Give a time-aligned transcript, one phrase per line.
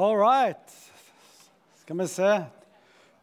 [0.00, 0.70] All right.
[1.82, 2.28] Skal vi se.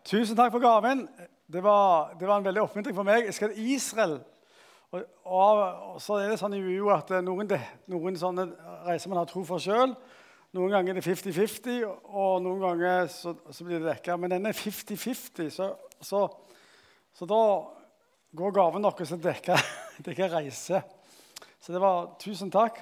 [0.06, 1.08] Tusen takk for gaven.
[1.50, 3.24] Det var, det var en veldig oppmuntring for meg.
[3.26, 4.14] Jeg skal til Israel.
[4.92, 5.62] Og, og,
[5.96, 7.50] og så er det sånn i UiO at noen,
[7.90, 8.46] noen sånne
[8.86, 9.96] reiser man har tro for sjøl.
[10.54, 11.80] Noen ganger er det 50-50,
[12.14, 14.20] og noen ganger så, så blir det dekka.
[14.22, 16.22] Men denne er 50-50, så, så,
[17.18, 17.42] så, da
[18.38, 19.58] går gaven deres til å
[20.12, 20.84] dekke reise.
[21.58, 22.78] Så det var tusen takk.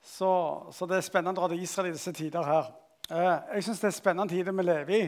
[0.00, 0.32] Så,
[0.72, 2.72] så, det er spennende å dra til Israel i disse tider her.
[3.10, 5.02] Eh, jeg syns det er spennende tider vi lever i.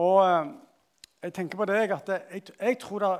[0.00, 0.52] Og eh,
[1.26, 3.10] jeg tenker på deg at jeg, jeg, tror det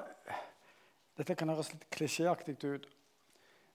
[1.21, 2.87] Dette kan høres litt klisjéaktig ut.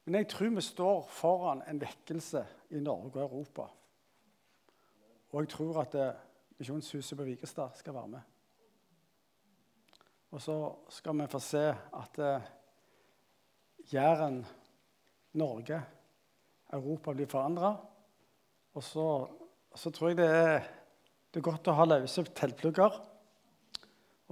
[0.06, 2.42] Men jeg tror vi står foran en vekkelse
[2.74, 3.68] i Norge og Europa.
[5.30, 6.24] Og jeg tror at eh,
[6.58, 8.34] Misjonshuset på Vikestad skal være med.
[10.34, 10.58] Og så
[10.90, 12.18] skal vi få se at
[13.94, 14.42] Jæren,
[15.34, 15.78] Norge,
[16.74, 17.76] Europa blir forandra.
[18.74, 19.06] Og så,
[19.78, 20.68] så, tror jeg det er,
[21.32, 22.98] det er godt å ha løse teltplugger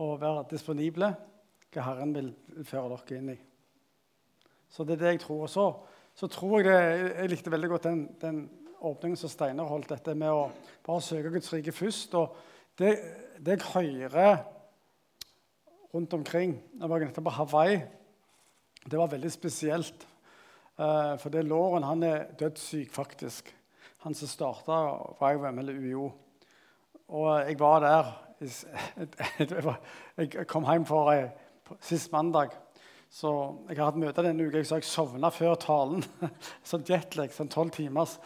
[0.01, 1.11] og være disponible
[1.71, 2.31] hva Herren vil
[2.67, 3.37] føre dere inn i.
[4.71, 5.45] Så det er det jeg tror.
[5.45, 5.65] Og så,
[6.15, 8.39] så tror jeg det, Jeg likte veldig godt den, den
[8.85, 10.49] åpningen som Steinar holdt, dette med å
[10.85, 12.15] bare søke Guds rike først.
[12.19, 12.35] Og
[12.79, 12.95] det,
[13.39, 14.41] det jeg hører
[15.93, 17.79] rundt omkring Jeg var nettopp på Hawaii.
[18.85, 20.07] Det var veldig spesielt.
[20.75, 23.53] Uh, for det Lauren han er dødssyk, faktisk.
[24.05, 24.75] Han som starta
[25.17, 26.11] YWM, eller UiO.
[27.09, 28.11] Og jeg var der
[30.19, 32.53] Jeg kom hjem for uh, sist mandag.
[33.09, 33.31] Så
[33.65, 36.05] jeg har hatt møte denne uka, så jeg sovna før talen.
[36.69, 38.19] sånn jetlag, sånn tolv timers.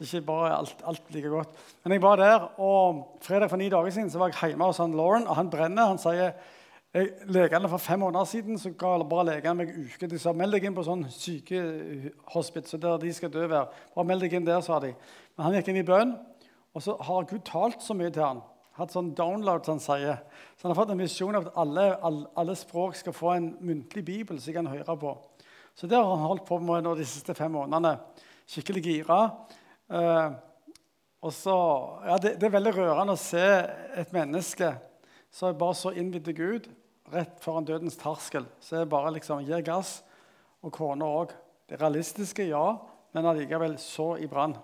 [0.00, 1.54] Så ikke bare alt, alt like godt.
[1.84, 4.82] Men jeg var der, og fredag for ni dager siden så var jeg hjemme hos
[4.82, 5.92] han Lauren, og han brenner.
[5.92, 6.34] Han sier
[6.90, 10.08] jeg, legene For fem måneder siden så ga bare legene meg uke.
[10.10, 13.68] De sa meld deg inn på sånn sykehospice der de skal dø være.
[13.94, 14.90] Bare meld deg inn der, sa de.
[15.36, 16.16] Men han gikk inn i bønn,
[16.74, 18.42] og så har Gud talt så mye til han.
[18.78, 20.18] Hatt sånn download, som han sier.
[20.56, 23.48] Så han har fått en visjon av at alle, alle, alle, språk skal få en
[23.62, 25.14] muntlig bibel som de kan høre på.
[25.78, 27.94] Så det har han holdt på med nå de siste fem månedene.
[28.50, 29.20] Skikkelig gira.
[29.94, 30.28] Eh,
[31.22, 31.56] og så,
[32.08, 33.46] ja, det, det, er veldig rørende å se
[34.00, 34.72] et menneske
[35.30, 36.70] som bare så innvidd til Gud
[37.12, 38.46] rett foran dødens terskel.
[38.60, 40.00] Så er det bare liksom gir gass.
[40.62, 41.34] Og kona òg.
[41.70, 42.74] Det realistiske, ja,
[43.14, 44.56] men allikevel så i brann.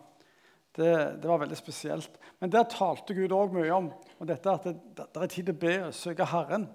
[0.76, 0.90] Det,
[1.22, 2.18] det, var veldig spesielt.
[2.40, 3.86] Men der talte Gud òg mye om
[4.18, 6.66] og dette at det, det, er tid til å be og søke Herren.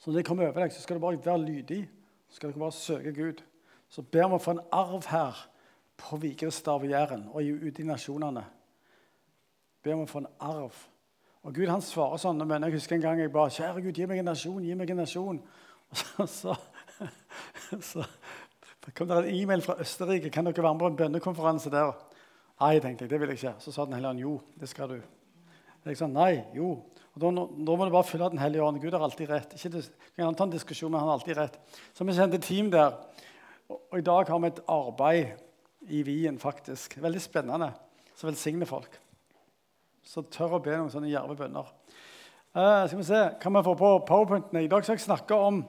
[0.00, 1.82] Så når det kommer over deg, så skal du bare være lydig.
[2.30, 3.42] Så skal du bare søke Gud.
[3.90, 5.42] Så ber vi om å få en arv her
[6.00, 8.46] på Vigrestad og Jæren og ute i nasjonene.
[9.82, 10.76] Ber om å få en arv
[11.42, 12.42] og Gud han svarer sånn.
[12.44, 14.92] Men jeg husker en gang jeg ba Kjære Gud, gi meg en nasjon, gi meg
[14.92, 15.40] en nasjon.
[16.20, 16.56] Og så,
[17.80, 20.32] så, så kom det en e-mail fra Østerrike.
[20.34, 21.94] Kan dere være med på en bønnekonferanse der?
[22.60, 23.56] Nei, tenkte jeg, det vil jeg ikke.
[23.64, 25.00] Så sa Den hellige ånd jo, det skal du.
[25.88, 26.74] Jeg sa nei, jo.
[27.16, 28.82] Og da, må du bare følge Den hellige ånd.
[28.82, 29.56] Gud har alltid rett.
[29.56, 29.80] Ikke,
[30.20, 31.60] kan ta en diskusjon, men han har alltid rett.
[31.96, 33.00] Så vi sendte team der.
[33.70, 37.00] Og, og i dag har vi et arbeid i Wien, faktisk.
[37.00, 37.72] Veldig spennende.
[38.12, 39.00] Så velsigner folk
[40.06, 41.68] som tør å be noen sånne djerve bønner.
[42.50, 44.64] Uh, skal vi se, Kan vi få på powerpointene?
[44.64, 45.62] I dag skal jeg snakke om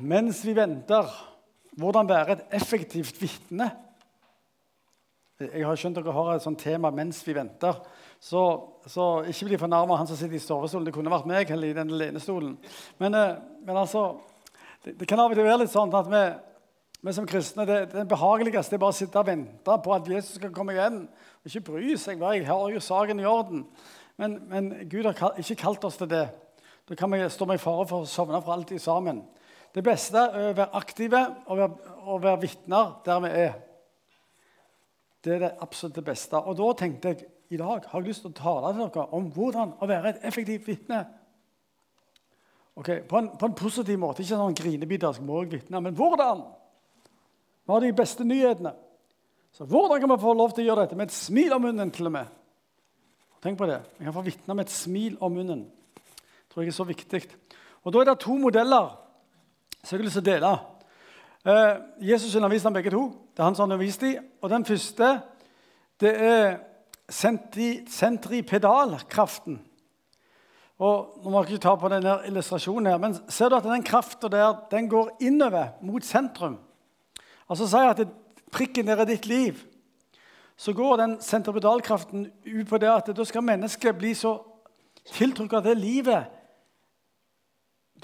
[0.00, 1.06] mens vi venter,
[1.78, 3.68] hvordan være et effektivt vitne.
[5.38, 7.78] Jeg har skjønt dere har et sånt tema 'mens vi venter'.
[8.20, 8.42] Så,
[8.86, 10.86] så ikke bli fornærma han som sitter i sovestolen.
[10.86, 12.56] Det kunne vært meg eller i den lenestolen.
[12.98, 14.18] Men, uh, men altså,
[14.84, 16.24] det, det, kan av og til være litt sånn at vi,
[17.00, 20.34] vi som kristne, det, det behageligste er bare å sitte og vente på at Jesus
[20.40, 21.04] skal komme igjen.
[21.46, 22.18] Ikke bry seg.
[22.18, 23.62] Jeg har jo saken i orden.
[24.18, 26.24] Men, men, Gud har ikke kalt oss til det.
[26.88, 29.22] Da kan vi stå i fare for å sovne for alltid sammen.
[29.74, 33.56] Det beste er å være aktive og være, og være vitner der vi er.
[35.22, 36.40] Det er det absolutt beste.
[36.40, 39.30] Og da tenkte jeg i dag har jeg lyst til å tale til dere om
[39.32, 41.04] hvordan å være et effektivt vitne.
[42.78, 44.22] Okay, på, en, på, en, positiv måte.
[44.22, 45.44] Ikke sånn grinebitersk må
[45.78, 46.44] men hvordan?
[47.68, 48.70] Vi har de beste nyhetene.
[49.52, 51.90] Så hvordan kan vi få lov til å gjøre dette med et smil om munnen?
[51.92, 52.24] til og med?
[53.44, 53.82] Tenk på det.
[53.98, 55.66] Vi kan få vitne med et smil om munnen.
[55.68, 57.20] Det tror jeg er så viktig.
[57.84, 58.86] Og Da er det to modeller
[59.84, 60.58] som jeg har lyst til å dele.
[61.44, 61.76] Eh,
[62.08, 63.12] Jesus underviste dem begge to.
[63.36, 64.24] Det er han som har undervist dem.
[64.40, 65.22] Og den første
[66.00, 66.56] det er
[67.10, 69.60] sentripedalkraften.
[70.78, 73.82] Og nå må jeg ikke ta på denne illustrasjonen her, men Ser du at den
[73.82, 76.58] krafta der den går innover mot sentrum?
[77.48, 78.08] Altså sier jeg at det,
[78.52, 79.60] prikken der i ditt liv,
[80.58, 84.34] så går den sentripedalkraften ut på det at da skal mennesket bli så
[85.14, 86.34] tiltrukket av det livet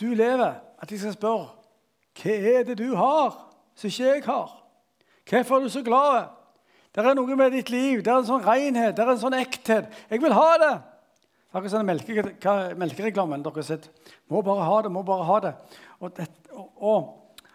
[0.00, 1.50] du lever, at de skal spørre
[2.14, 3.34] hva er det du har
[3.74, 4.50] som ikke jeg har?
[5.26, 6.26] Hvorfor er du så glad?
[6.94, 8.02] Det er noe med ditt liv.
[8.04, 9.88] Det er en sånn renhet, det er en sånn ekthet.
[10.10, 10.74] Jeg vil ha det!
[11.54, 12.22] Akkurat sånn melke,
[12.78, 13.88] melkereklamen dere har sett.
[14.30, 15.52] Må bare ha det, må bare ha det.
[15.98, 17.50] Og, det, og, og,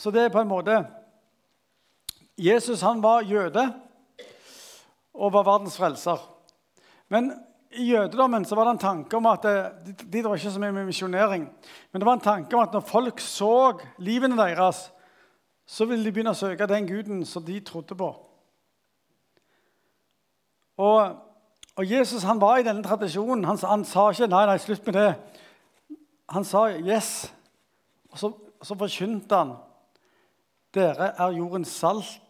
[0.00, 0.78] så det er på en måte
[2.38, 3.64] Jesus han var jøde
[5.14, 6.18] og var verdens frelser.
[7.08, 7.30] Men
[7.70, 10.72] i jødedommen så var det en tanke om at det, de var ikke så mye
[10.72, 11.46] med misjonering,
[11.92, 14.90] men det var en tanke om at når folk så livene deres,
[15.66, 18.10] så ville de begynne å søke den guden som de trodde på.
[20.76, 21.14] Og,
[21.76, 23.44] og Jesus han var i denne tradisjonen.
[23.46, 25.14] Han, han, sa ikke 'nei, nei, slutt med det'.
[26.28, 27.30] Han sa 'yes'.
[28.10, 28.32] Og så,
[28.62, 29.54] så forkynte han
[30.74, 32.23] 'Dere er jordens salt'.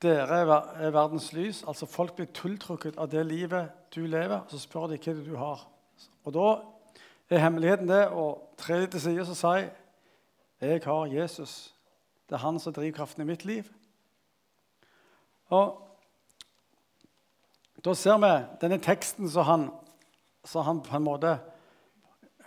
[0.00, 0.40] Dere
[0.80, 1.64] er verdens lys.
[1.68, 4.40] Altså Folk blir tiltrukket av det livet du lever.
[4.40, 5.66] og Så spør de hva du har.
[6.24, 6.48] Og Da
[7.30, 9.68] er hemmeligheten det å tre til side og si
[10.60, 11.72] 'Jeg har Jesus'.
[12.28, 13.64] Det er han som driver kraften i mitt liv.
[15.50, 15.88] Og
[17.84, 19.70] da ser vi denne teksten som han,
[20.44, 21.38] som han på en måte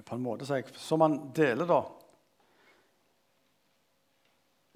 [0.05, 1.81] på en måte, jeg, Som han deler, da.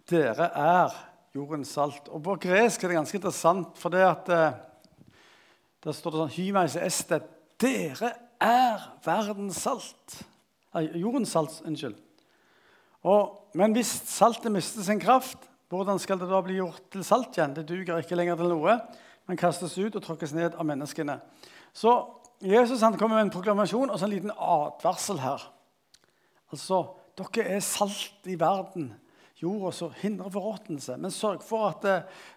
[0.10, 0.94] Dere er
[1.38, 2.10] jordens salt.
[2.10, 4.58] Og På gresk er det ganske interessant, for det at eh,
[5.86, 7.22] der står det sånn Hymeise este.
[7.62, 8.14] Dere
[8.44, 10.20] er verdens salt.
[10.76, 11.98] Nei, jordens salt, unnskyld.
[13.08, 17.38] Og, men hvis saltet mister sin kraft, hvordan skal det da bli gjort til salt
[17.38, 17.56] igjen?
[17.56, 18.78] Det duger ikke lenger til noe
[19.28, 21.20] men kastes ut og tråkkes ned av menneskene.
[21.76, 21.92] Så
[22.44, 25.44] Jesus han kommer med en proklamasjon og så en liten advarsel her.
[26.54, 26.84] Altså,
[27.20, 28.94] dere er salt i verden,
[29.38, 30.98] jorda som hindrer forråtnelse.
[30.98, 31.86] Men sørg for at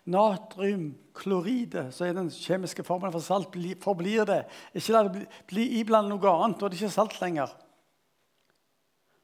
[0.05, 4.44] natriumkloridet, natriumkloride, som er den kjemiske formelen for salt, forblir det.
[4.75, 6.62] Ikke la det bli, bli iblandet noe annet.
[6.62, 7.52] Er det ikke salt lenger.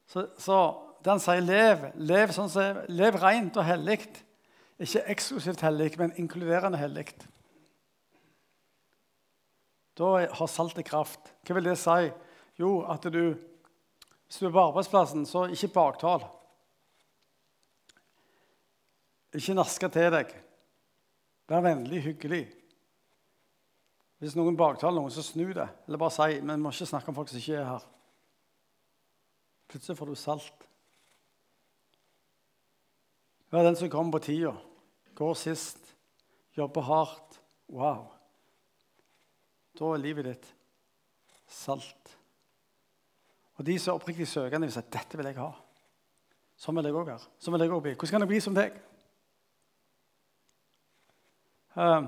[0.07, 0.59] Så, så
[1.05, 1.89] den sier lev.
[1.95, 3.99] Lev, sånn som, lev rent og hellig.
[4.81, 7.09] Ikke eksklusivt hellig, men inkluderende hellig.
[9.97, 11.33] Da har saltet kraft.
[11.45, 12.11] Hva vil det si?
[12.61, 13.37] Jo, at du
[14.27, 16.25] Hvis du er på arbeidsplassen, så ikke baktal.
[19.35, 20.31] Ikke naske til deg.
[21.47, 22.45] Vær vennlig, hyggelig.
[24.21, 25.67] Hvis noen baktaler noen, så snu det.
[25.87, 27.85] Eller bare si men vi må ikke snakke om folk som ikke er her.
[29.67, 30.67] Plutselig får du salt.
[33.51, 34.51] Vær den som kommer på tida,
[35.15, 35.79] går sist,
[36.57, 37.39] jobber hardt.
[37.71, 38.09] Wow.
[39.77, 40.49] Da er livet ditt
[41.47, 42.17] salt.
[43.57, 45.51] Og de som er oppriktig søkende, vil si dette vil jeg ha.
[46.57, 47.31] Sånn vil jeg òg være.
[47.39, 47.95] Sånn vil jeg også bli.
[47.95, 48.77] Hvordan kan jeg bli som deg?
[51.77, 52.07] Uh,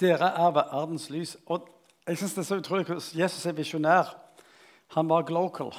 [0.00, 1.36] dere er verdens lys.
[1.46, 1.68] Og
[2.06, 4.14] jeg synes det er så utrolig Jesus er visjonær.
[4.98, 5.72] Han var global.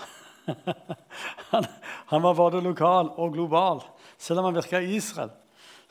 [1.51, 1.66] han,
[2.12, 3.81] han var både lokal og global,
[4.18, 5.33] selv om han virka i Israel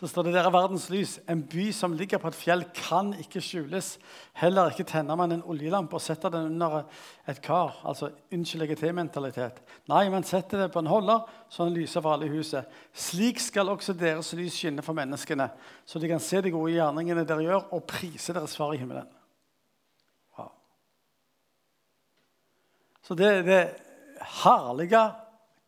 [0.01, 1.19] så står det der verdens lys.
[1.31, 3.93] En by som ligger på et fjell, kan ikke skjules.
[4.41, 6.83] Heller ikke tenner man en oljelampe og setter den under
[7.31, 7.77] et kar.
[7.87, 9.63] Altså unnskyld mentalitet.
[9.89, 12.67] Nei, man setter det på en holder, så den lyser for alle i huset.
[12.93, 15.49] Slik skal også deres lys skinne for menneskene,
[15.87, 19.07] så de kan se de gode gjerningene dere gjør, og prise deres far i himmelen.
[20.37, 20.51] Wow.
[23.03, 23.65] Så det er det
[24.43, 25.07] herlige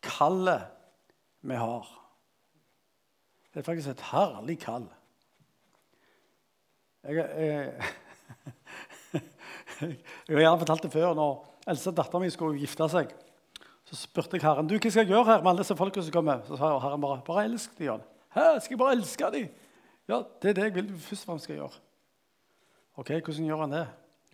[0.03, 0.67] kallet
[1.47, 1.96] vi har.
[3.57, 4.83] Det er faktisk et herlig kall.
[7.07, 7.71] Jeg, jeg,
[9.81, 11.15] jeg har gjerne fortalt det før.
[11.17, 11.39] når
[11.73, 13.15] eldste dattera mi skulle gifte seg,
[13.89, 16.15] så spurte jeg Herren du, hva skal jeg gjøre her med alle disse folkene som
[16.19, 16.45] kommer.
[16.45, 17.87] Så sa Herren bare bare elsk dem.
[17.87, 18.05] Jan.
[18.37, 19.49] Hæ, skal jeg bare elske dem?
[20.13, 21.83] Ja, det er det jeg vil først og fremst skal gjøre.
[23.01, 23.85] Ok, Hvordan gjør han det?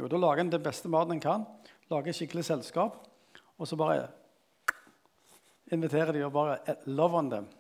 [0.04, 1.50] Jo, Da lager han den beste maten han kan,
[1.88, 3.00] lager skikkelig selskap,
[3.56, 4.10] og så bare
[5.72, 7.54] inviterer de og bare love on dem.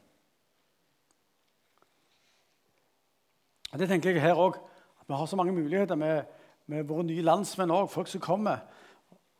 [3.77, 4.59] Det tenker jeg her òg.
[5.07, 6.23] Vi har så mange muligheter med,
[6.67, 8.61] med våre nye landsmenn òg, folk som kommer.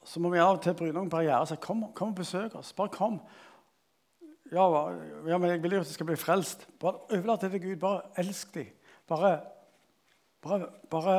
[0.04, 2.56] Så må vi av og til bryne noen barrierer og si kom, kom og besøk
[2.60, 2.74] oss.
[2.76, 3.20] Bare kom.
[4.52, 4.66] Ja,
[5.28, 6.66] ja, men jeg vil jo at de skal bli frelst.
[6.82, 7.76] Bare overlat det til Gud.
[7.82, 8.74] Bare elsk dem.
[9.08, 9.32] Bare,
[10.42, 11.16] bare, bare,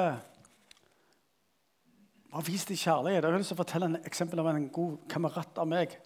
[2.33, 3.23] bare vis dem kjærlighet.
[3.23, 5.97] Jeg har lyst til å fortelle en eksempel av en god kamerat av meg,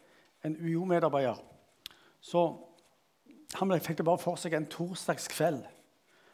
[0.44, 1.40] en UiO-medarbeider.
[2.20, 2.46] Så
[3.56, 5.62] Han fikk det bare for seg en torsdagskveld.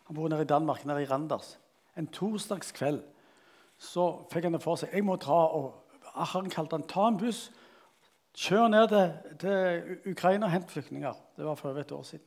[0.04, 1.58] Han bor nede i Danmark, nede i Randers.
[1.96, 3.02] En torsdagskveld
[3.78, 4.92] så fikk han det for seg.
[4.92, 5.80] Jeg må dra og
[6.14, 7.48] Han kalte han ta en buss.
[8.38, 11.14] Kjør ned til, til Ukraina og hent flyktninger.
[11.36, 12.26] Det var for over et år siden.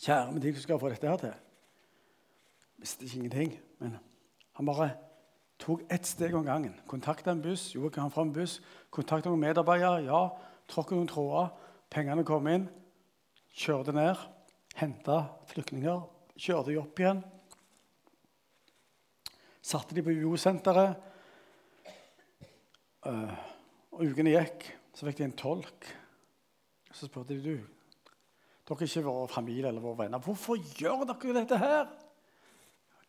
[0.00, 1.34] Kjære men hvordan skal jeg få dette her til?
[2.78, 3.60] Visste ikke ingenting.
[3.78, 3.96] Men
[4.52, 4.90] han bare
[5.58, 6.74] tok ett steg om gangen.
[6.86, 8.60] Kontakta en buss, gjorde han fra en buss,
[8.90, 10.28] kontakta noen medarbeidere, ja,
[10.68, 11.50] tråkka noen tråder.
[11.90, 12.68] Pengene kom inn,
[13.54, 14.16] kjørte ned
[14.78, 15.18] henta
[15.50, 16.02] flyktninger,
[16.38, 17.22] kjørte de opp igjen.
[19.68, 20.96] Satte de på UiO-senteret.
[23.06, 23.32] Uh,
[23.94, 25.88] og ukene gikk, så fikk de en tolk.
[26.92, 27.78] Så spurte de du,
[28.68, 30.20] dere er ikke vår familie eller våre venner.
[30.20, 31.86] Hvorfor gjør dere dette her?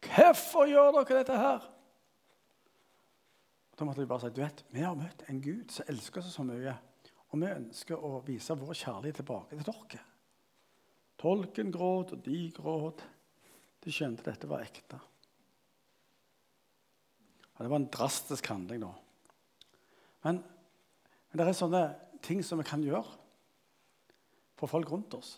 [0.05, 1.65] Hvorfor gjør dere dette her?
[3.79, 6.35] Da måtte de bare si du vet, vi har møtt en Gud som elsker oss
[6.35, 6.75] så mye.
[7.29, 10.05] Og vi ønsker å vise vår kjærlighet tilbake til dere.
[11.19, 13.03] Tolken gråt, og de gråt.
[13.83, 14.99] De skjønte dette var ekte.
[17.55, 18.93] Og det var en drastisk handling, da.
[20.23, 20.39] Men,
[21.29, 21.83] men det er sånne
[22.23, 23.17] ting som vi kan gjøre
[24.59, 25.37] for folk rundt oss.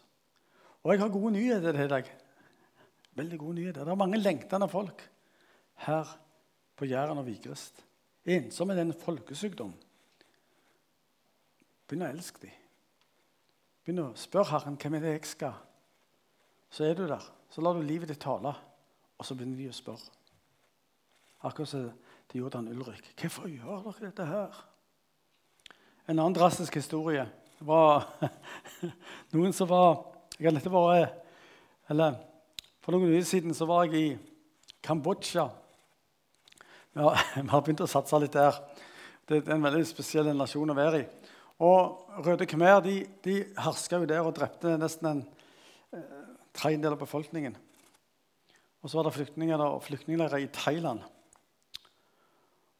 [0.81, 2.09] Og jeg har gode nyheter til deg.
[3.17, 3.85] Veldig gode nyheter.
[3.85, 5.01] Det er mange lengtende folk
[5.85, 6.13] her
[6.77, 7.83] på Jæren og Vigrest.
[8.25, 9.73] Ensomme er en folkesykdom.
[11.89, 12.55] Begynn å elske dem.
[13.81, 15.57] Begynn å spørre Herren hvem er det jeg skal.
[16.71, 17.23] Så er du der.
[17.51, 18.53] Så lar du livet ditt tale,
[19.19, 20.07] og så begynner de å spørre.
[21.43, 21.89] Akkurat som
[22.31, 23.11] de gjorde han Ulrik.
[23.19, 24.59] Hvorfor gjør dere dette her?
[26.07, 27.25] En annen drastisk historie
[27.59, 28.07] var
[29.35, 30.07] noen som var
[30.39, 32.15] Jeg har nettopp vært Eller
[32.81, 35.43] for noen uker siden så var jeg i Kambodsja.
[36.97, 38.57] Ja, vi har begynt å satse litt der.
[39.27, 41.05] Det er en veldig spesiell nasjon å være i.
[41.61, 45.21] Og Røde Khmer de, de herska jo der og drepte nesten en
[46.53, 47.57] tredjedel av befolkningen.
[48.81, 51.03] Og så var det flyktninger og flyktningleirer i Thailand.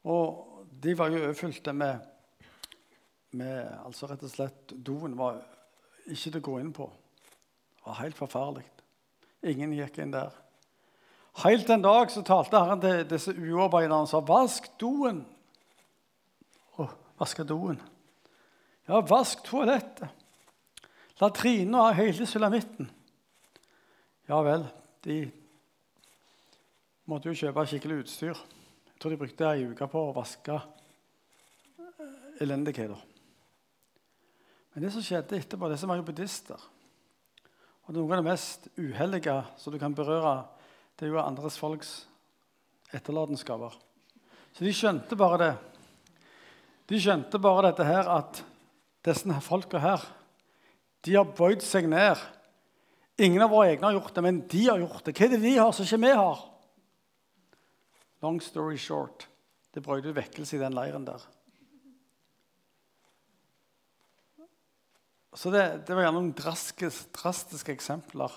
[0.02, 1.98] Og de var jo overfylte med,
[3.38, 5.38] med altså rett og slett Doen var
[6.10, 6.88] ikke til å gå inn på.
[7.76, 8.66] Det var helt forferdelig.
[9.52, 10.34] Ingen gikk inn der.
[11.42, 15.22] Helt en dag så talte Herren til disse uarbeiderne og sa 'Vask doen'.
[16.78, 16.88] Å,
[17.18, 17.80] vaske doen.
[18.88, 20.08] Ja, vask toalettet.
[21.20, 22.90] Latrina og hele sulamitten.
[24.30, 24.62] Ja vel,
[25.02, 25.16] de
[27.10, 28.38] måtte jo kjøpe skikkelig utstyr.
[28.38, 30.60] Jeg tror de brukte ei uke på å vaske
[32.42, 33.00] elendigheter.
[34.72, 36.68] Men det som skjedde etterpå, disse var jo buddhister.
[37.88, 40.44] Og Noe av det mest uheldige som du kan berøre,
[40.96, 41.90] det er jo andres folks
[42.94, 43.74] etterlatenskaper.
[44.54, 45.52] Så de skjønte bare det.
[46.92, 48.44] De skjønte bare dette her at
[49.02, 50.06] disse folka her,
[51.02, 52.20] de har bøyd seg ned.
[53.22, 55.14] Ingen av våre egne har gjort det, men de har gjort det.
[55.14, 56.40] Hva er det de har som ikke vi har?
[58.22, 59.28] Long story short
[59.72, 61.22] det brøt ut vekkelse i den leiren der.
[65.32, 68.34] Så det, det var gjerne noen drastiske, drastiske eksempler.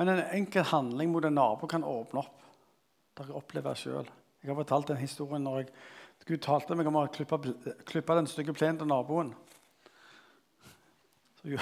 [0.00, 2.46] Men en enkel handling mot en nabo kan åpne opp.
[3.12, 4.08] Det har jeg opplevd sjøl.
[4.40, 5.70] Jeg har fortalt den historien når jeg,
[6.28, 9.34] Gud talte meg om å klippe, den stygge plenen til naboen.
[11.38, 11.58] Så,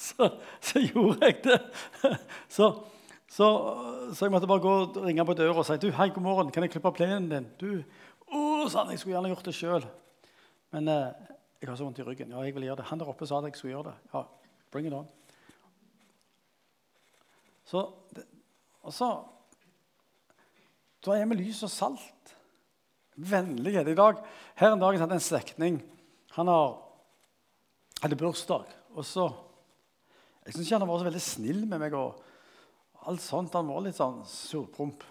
[0.06, 0.30] så,
[0.60, 1.60] så, gjorde jeg det.
[2.50, 2.66] Så,
[3.30, 6.48] så, jeg måtte bare gå og ringe på døra og si du, hei, god morgen,
[6.50, 7.44] kan jeg klippe plenen din.
[7.60, 7.68] Du,
[8.26, 8.40] å,
[8.72, 9.84] han, jeg skulle gjerne gjort det sjøl.
[10.74, 12.32] Men eh, jeg har så vondt i ryggen.
[12.34, 12.88] Ja, jeg vil gjøre det.
[12.90, 14.10] Han der oppe sa at jeg skulle gjøre det.
[14.14, 14.24] Ja,
[14.74, 15.06] bring it on.
[17.70, 17.84] Så,
[18.82, 19.10] og så
[21.06, 22.34] Da er vi lys og salt.
[23.14, 23.88] Vennlighet.
[23.88, 24.18] I dag,
[24.56, 25.78] Her en dag hadde jeg en slektning.
[26.34, 26.74] Han har,
[28.02, 28.66] hadde bursdag.
[28.96, 29.28] Og så
[30.50, 31.94] Jeg syns ikke han har vært så veldig snill med meg.
[31.94, 32.18] og
[33.08, 33.54] alt sånt.
[33.54, 35.04] Han var litt sånn surpromp.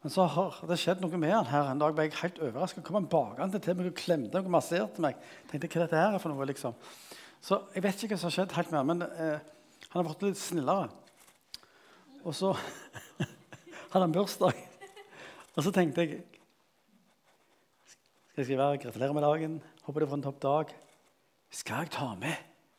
[0.00, 1.94] Men så har det skjedd noe med han her en dag.
[1.96, 2.84] ble jeg helt overrasket.
[2.84, 5.16] kom han bakende til meg og klemte og masserte meg.
[5.50, 6.76] Tenkte, hva dette her er for noe, liksom.
[7.40, 9.40] Så jeg vet ikke hva som har skjedd helt med han, men eh,
[9.88, 10.90] han har blitt litt snillere.
[12.20, 12.52] Og så
[13.92, 14.56] hadde han bursdag.
[15.56, 16.22] Og så tenkte jeg
[18.30, 19.60] Skal jeg skrive 'Gratulerer med dagen'?
[19.82, 20.74] Håper du får en topp dag.
[21.50, 22.36] Skal jeg ta med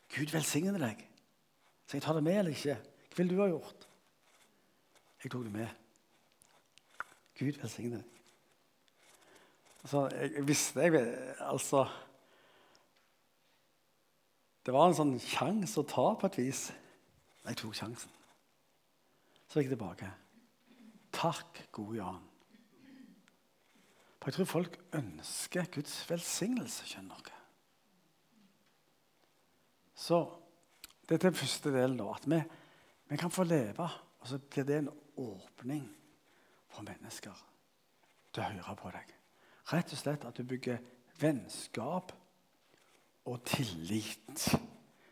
[0.08, 1.11] 'Gud velsigne deg'?
[1.86, 2.78] Skal jeg tar det med eller ikke?
[3.12, 3.88] Hva ville du ha gjort?
[5.24, 5.68] Jeg tok det med.
[7.38, 8.08] Gud velsigne deg.
[9.82, 11.04] Altså, jeg visste jeg,
[11.42, 11.86] altså
[14.62, 16.60] Det var en sånn sjanse å ta på et vis.
[17.42, 18.12] Jeg tok sjansen.
[19.50, 20.10] Så gikk jeg tilbake.
[21.12, 22.20] Takk, gode Jan.
[24.22, 27.40] For jeg tror folk ønsker Guds velsignelse, skjønner dere.
[29.98, 30.20] Så
[31.12, 32.08] det er den første delen, da.
[32.14, 32.38] At vi,
[33.12, 33.88] vi kan få leve,
[34.20, 35.84] og så blir det en åpning
[36.72, 37.36] for mennesker
[38.32, 39.10] til å høre på deg.
[39.72, 40.80] Rett og slett at du bygger
[41.20, 42.14] vennskap
[43.28, 44.46] og tillit.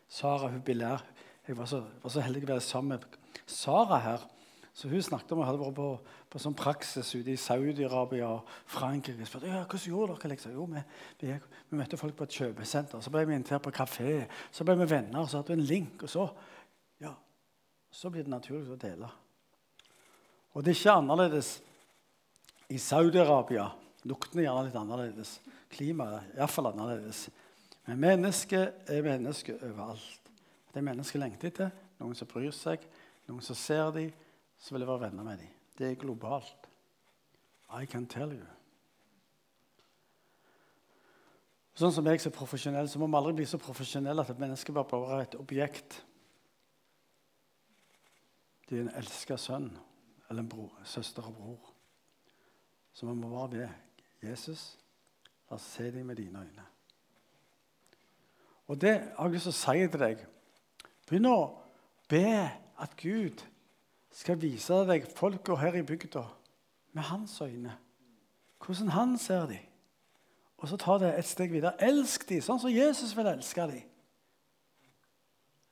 [0.09, 1.05] Sara hun Billær,
[1.47, 4.25] Jeg var så, var så heldig å være sammen med Sara her.
[4.73, 5.87] Så Hun snakket om hun hadde vært på,
[6.31, 9.25] på sånn praksis ute i Saudi-Arabia og Frankrike.
[9.27, 10.53] Spurte ja, hvordan gjorde dere liksom?
[10.55, 10.83] Jo, vi,
[11.19, 13.03] vi, vi, møtte folk på et kjøpesenter.
[13.03, 14.21] Så ble vi invitert på kafé.
[14.51, 16.05] Så ble vi venner, så hadde vi en link.
[16.07, 16.29] Og så
[17.03, 17.11] ja,
[17.91, 19.11] så blir det naturlig å dele.
[20.55, 21.51] Og det er ikke annerledes
[22.71, 23.67] i Saudi-Arabia.
[24.07, 25.35] Luktene er gjerne litt annerledes.
[25.71, 27.25] Klimaet er iallfall annerledes.
[27.89, 30.31] Men mennesket er menneske overalt.
[30.71, 31.71] Det er mennesket lengter etter.
[31.99, 32.83] Noen som bryr seg,
[33.27, 34.11] noen som ser dem,
[34.61, 35.53] som vil jeg være venner med dem.
[35.77, 36.69] Det er globalt.
[37.81, 38.45] I can tell you.
[41.77, 44.75] Sånn som jeg er profesjonell, så må vi aldri bli så profesjonelle at et menneske
[44.75, 46.01] bare er et objekt.
[48.69, 49.71] De er en elska sønn
[50.29, 51.71] eller en bror, søster og bror.
[52.93, 54.75] Så vi må bare be Jesus.
[55.49, 56.67] La oss se dem med dine øyne.
[58.67, 60.21] Og det har jeg lyst til å si til deg.
[61.07, 61.39] Begynn å
[62.11, 62.27] be
[62.79, 63.41] at Gud
[64.11, 66.25] skal vise deg folka her i bygda
[66.93, 67.77] med hans øyne.
[68.65, 69.67] Hvordan han ser dem.
[70.57, 71.73] Og så ta det et steg videre.
[71.81, 73.87] Elsk dem sånn som Jesus vil elske dem.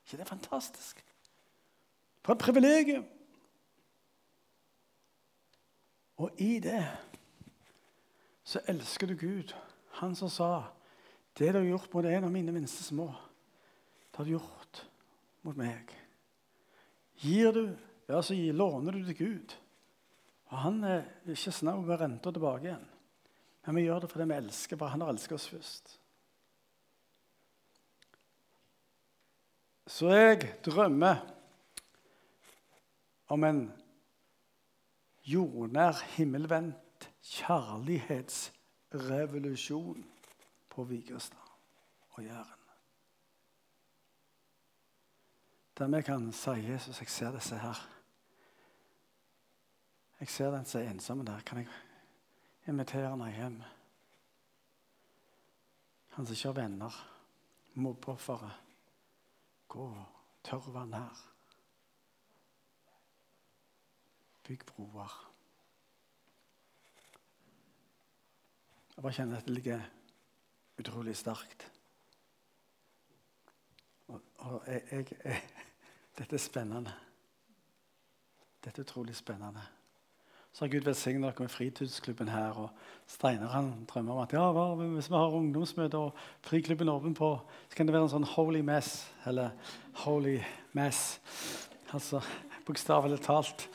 [0.02, 1.04] ikke det er fantastisk?
[2.24, 3.04] For et privilegium!
[6.20, 6.82] Og i det
[8.44, 9.54] så elsker du Gud,
[10.02, 10.50] han som sa
[11.38, 13.06] det du har gjort mot en av mine minste små,
[14.10, 14.82] det har du gjort
[15.46, 15.94] mot meg.
[17.22, 17.62] Gir du,
[18.10, 19.56] ja, så låner du til Gud.
[20.50, 22.86] Og han er ikke snau med renta tilbake igjen.
[23.66, 25.86] Men vi gjør det fordi vi elsker, for han har elsket oss først.
[29.90, 30.36] Så jeg
[30.66, 31.16] drømmer
[33.30, 33.72] om en
[35.22, 40.06] jordnær, himmelvendt kjærlighetsrevolusjon
[40.70, 41.38] på Vigrestad
[42.10, 42.60] og Jæren.
[45.78, 47.99] Der vi kan si 'Jesus, jeg ser disse her'.
[50.20, 51.40] Jeg ser den som er ensomme der.
[51.40, 51.68] Kan jeg
[52.68, 53.62] invitere henne hjem?
[56.10, 56.98] Han som ikke har venner.
[57.74, 58.68] Mobbeofferet.
[59.70, 59.86] Gå,
[60.44, 61.24] tør å være nær.
[64.44, 65.16] Bygg broer.
[68.96, 69.88] Jeg bare kjenner at det ligger
[70.82, 71.70] utrolig sterkt.
[74.10, 75.42] Og, og jeg, jeg, jeg,
[76.18, 76.96] dette er spennende.
[78.60, 79.79] Dette er utrolig spennende.
[80.52, 82.56] Så har Gud velsignet dere med fritidsklubben her.
[82.58, 82.70] Og
[83.10, 87.32] Steinar han drømmer om at ja, hva, hvis vi har ungdomsmøte og friklubben åpen på,
[87.68, 89.54] så kan det være en sånn holy mess, eller
[90.04, 90.38] holy
[90.76, 91.20] mess.
[91.94, 92.22] Altså
[92.66, 93.68] bokstavelig talt.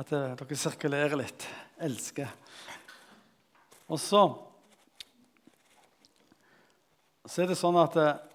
[0.00, 1.48] At eh, dere sirkulerer litt.
[1.80, 2.30] Elsker.
[3.90, 4.24] Og så
[7.30, 8.26] så er det sånn at eh,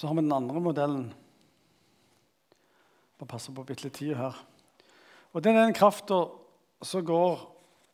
[0.00, 1.02] Så har vi den andre modellen.
[3.20, 4.36] Bare passe på bitte litt tid her.
[5.34, 6.22] Og det er den krafta
[6.80, 7.48] som går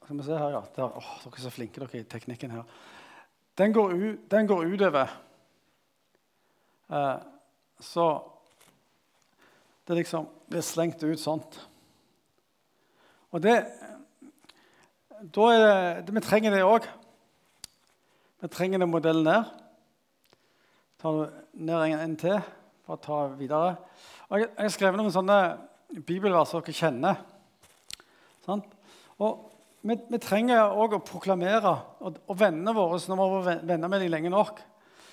[0.04, 0.60] Skal vi se her, ja.
[0.76, 2.62] Der, åh, dere er så flinke dere i teknikken her.
[3.58, 3.94] Den går,
[4.46, 5.14] går utover.
[6.86, 7.16] Eh,
[7.82, 8.04] så
[9.88, 11.58] det liksom blir slengt ut sånt.
[13.34, 13.56] Og det
[15.34, 16.86] da er det, Vi trenger det òg.
[18.40, 19.50] Vi trenger den modellen der.
[21.02, 21.10] Ta
[21.52, 22.38] ned en, en til
[22.86, 23.74] for å ta videre.
[24.26, 25.38] Jeg, jeg har skrevet noen sånne
[26.06, 27.20] bibelvers dere kjenner.
[28.42, 28.64] Sånn?
[29.22, 29.52] Og
[29.86, 33.94] vi, vi trenger òg å proklamere, og, og vennene våre når vi har vært med
[34.02, 34.62] dem lenge nok,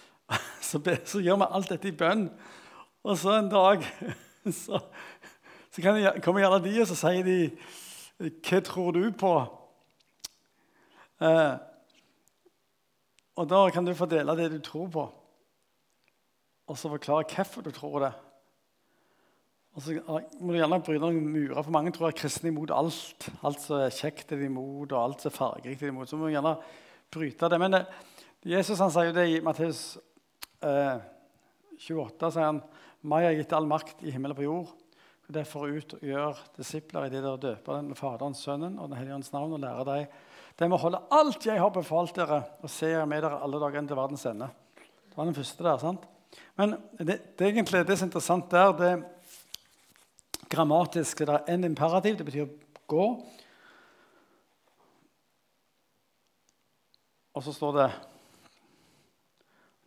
[0.70, 2.26] så, be, så, gjør vi alt dette i bønn.
[3.06, 3.86] Og så en dag
[4.64, 4.82] så,
[5.70, 7.38] så de, kommer gjerne de, og så sier de
[8.24, 9.38] 'Hva tror du på?'
[11.24, 11.56] Eh,
[13.38, 15.04] og da kan du få dele det du tror på,
[16.68, 18.14] og så forklare hvorfor du tror det.
[19.74, 19.96] Og så
[20.38, 23.30] må du gjerne bryte noen murer, for mange tror at kristne er imot alt.
[23.42, 26.10] Alt som er kjekt er de imot, og alt som er fargerikt er de imot.
[26.10, 26.54] Så må du gjerne
[27.14, 27.60] bryte det.
[27.62, 27.82] Men det,
[28.54, 29.82] Jesus han sier jo det i Matteus
[30.62, 31.02] eh,
[31.80, 32.30] 28.
[32.36, 32.62] sier han,
[33.04, 34.76] Meg har gitt all makt i himmel og på jord.
[35.34, 39.00] Derfor ut og gjør disipler i det der døper den med Faderens, Sønnen og Den
[39.00, 40.14] hellige ånds navn og lærer dem
[40.60, 43.88] det må holde alt jeg har befalt dere, og se jeg med dere alle dager
[43.90, 44.50] til verdens ende.
[44.78, 45.78] Det var den første der.
[45.82, 46.04] sant?
[46.58, 48.92] Men det, det, egentlig, det som er interessant der, det
[50.54, 51.22] grammatisk.
[51.26, 52.50] Er en imperativ, det betyr
[52.88, 53.06] gå.
[57.34, 57.92] Og så står det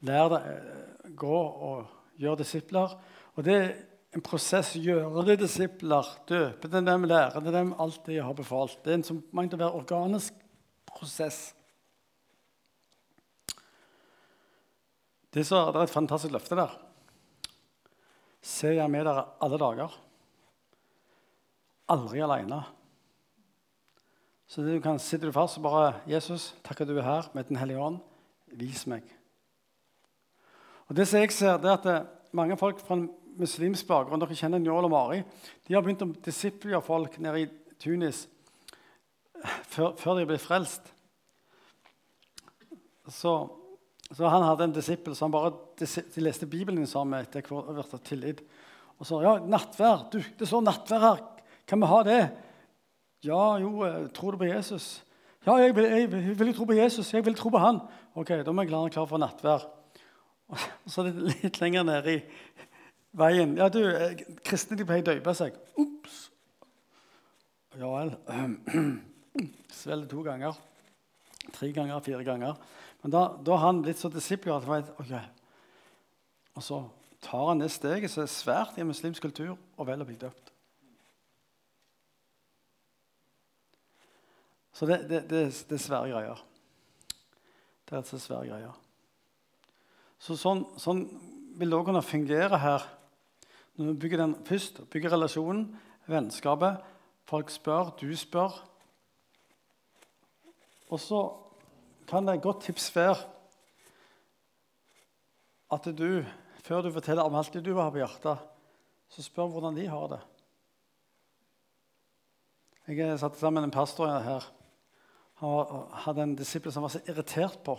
[0.07, 1.87] Lær deg, eh, gå og
[2.21, 2.93] gjør disipler.
[3.35, 3.71] Og det er
[4.15, 4.75] en prosess.
[4.77, 8.79] Gjøre det disipler, døpe til dem, lære til dem alt det jeg har befalt.
[8.85, 10.37] Det er en som mange til å være organisk
[10.91, 11.55] prosess.
[15.33, 16.77] Det, så, det er et fantastisk løfte der.
[18.41, 19.97] Ser jeg med dere alle dager.
[21.88, 22.62] Aldri alene.
[24.46, 27.57] Så du kan sitte fast og bare 'Jesus, takk at du er her med Den
[27.57, 27.99] hellige ånd.
[28.53, 29.12] Vis meg.'
[30.88, 34.20] Og det som jeg ser, det er at det, mange folk fra en muslimsk bakgrunn
[34.20, 35.22] dere kjenner Njål og Mari,
[35.66, 38.29] de har begynt å disiplere folk nede i Tunis
[39.66, 40.92] før, før de ble frelst.
[43.09, 43.33] Så,
[44.11, 48.42] så, han hadde en disippel som bare de leste Bibelen sammen etter hvert tillit.
[48.99, 50.09] Og så ja, nattvær.
[50.11, 51.25] Du, det står nattvær her.
[51.67, 52.21] Kan vi ha det?
[53.27, 55.05] Ja, jo, eh, tror du på Jesus?
[55.47, 57.13] Ja, jeg vil, jeg, jeg vil tro på Jesus.
[57.15, 57.81] Jeg vil tro på han.
[58.15, 59.67] Ok, Da må jeg være klar for nattvær.
[60.49, 60.59] Og
[60.91, 62.23] så er det litt lenger nede i
[63.17, 64.15] veien Ja, du, eh,
[64.47, 65.59] kristne de pleier å døpe seg.
[65.79, 66.21] Ops!
[67.77, 68.15] Ja vel.
[69.79, 70.59] Svelger to ganger.
[71.53, 72.59] Tre ganger, fire ganger.
[73.03, 75.13] Men da, da har han blitt så disippel at han vet, ok.
[76.57, 76.81] Og så
[77.27, 80.17] tar han det steget som er svært i en muslimsk kultur, og vel å bli
[80.19, 80.56] døpt.
[84.77, 86.43] Så det, det, det, det er svære greier.
[87.87, 88.75] Det er altså svære greier.
[90.21, 91.07] Så sånn, sånn
[91.57, 92.85] vil det òg kunne fungere her.
[93.77, 95.71] Når vi bygger den først, bygger relasjonen,
[96.11, 96.93] vennskapet
[97.27, 98.53] Folk spør, du spør.
[100.95, 101.25] Og så
[102.07, 103.17] kan det et godt tips være
[105.75, 106.23] at du
[106.62, 108.45] før du forteller om alt det du har på hjertet,
[109.11, 110.21] så spør hvordan de har det.
[112.87, 114.47] Jeg satte sammen en pastor her.
[115.40, 117.77] Han hadde en disippel som han var så irritert på.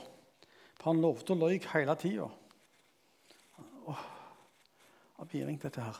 [0.77, 2.27] For han lovte å løy hele tida.
[5.27, 5.97] Biring, dette her.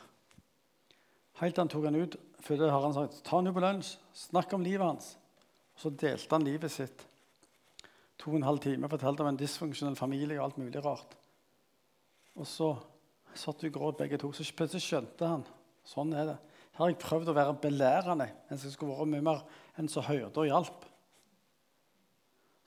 [1.41, 4.63] Helt til han tok han ut før han sa ta han på lunsj, snakk om
[4.65, 5.15] livet hans.
[5.75, 7.03] Og Så delte han livet sitt.
[8.17, 11.17] To og en halv time fortalte om en dysfunksjonell familie og alt mulig rart.
[12.37, 12.71] Og så
[13.37, 14.31] satt og gråt begge to.
[14.33, 15.45] Så plutselig skjønte han.
[15.85, 16.37] Sånn er det.
[16.77, 19.43] Her har jeg prøvd å være belærende mens jeg skulle vært mye mer
[19.77, 20.87] enn som hørte og hjalp.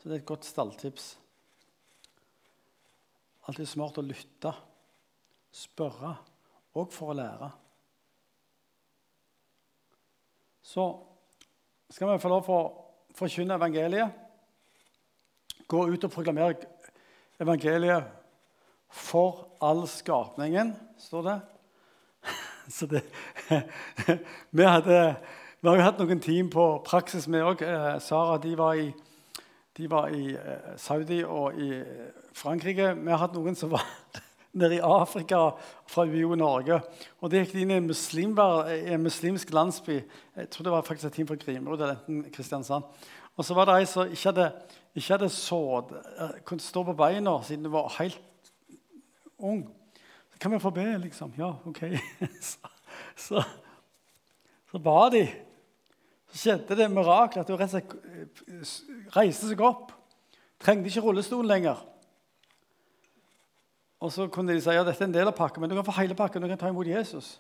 [0.01, 1.13] Så det er et godt stalltips.
[3.49, 4.53] Alltid smart å lytte,
[5.53, 6.15] spørre,
[6.81, 7.51] og for å lære.
[10.65, 10.87] Så
[11.91, 12.63] skal vi få lov til å
[13.19, 14.17] forkynne evangeliet.
[15.71, 16.57] Gå ut og proklamere
[17.43, 18.09] evangeliet
[18.91, 21.37] for all skapningen, står det.
[22.77, 23.03] Så det
[24.57, 24.99] vi, hadde,
[25.61, 27.63] vi har jo hatt noen team på praksis, vi òg.
[27.67, 28.91] Eh, Sara de var i,
[29.77, 32.95] de var i eh, Saudi og i eh, Frankrike.
[32.99, 33.85] Vi har hatt noen som var
[34.61, 35.53] nede i Afrika
[35.89, 36.81] fra UiO Norge.
[37.21, 40.01] Og det gikk inn i en, en, muslimsk landsby.
[40.37, 42.89] Jeg tror det var faktisk et team fra Grimrud eller Kristiansand.
[43.39, 44.49] Og så var det ei som ikke hadde,
[44.95, 45.95] ikke hadde sådd,
[46.45, 48.19] kunne stå på beina siden hun var helt
[49.39, 49.63] ung.
[50.35, 51.33] Så kan vi få be, liksom.
[51.39, 51.85] Ja, OK.
[52.51, 52.59] Så,
[53.17, 53.43] så,
[54.71, 55.25] så ba de.
[56.31, 58.73] Så skjedde det mirakel at hun eh,
[59.17, 59.93] reiste seg opp.
[60.61, 61.81] Trengte ikke rullestolen lenger.
[64.01, 65.85] Og så kunne de si ja, dette er en del av pakken, men du kan
[65.85, 66.43] få hele pakken.
[66.43, 67.39] du kan ta imot Jesus.